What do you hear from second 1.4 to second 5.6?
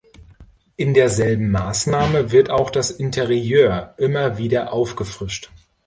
Maßnahme wird auch das Interieur immer wieder aufgefrischt.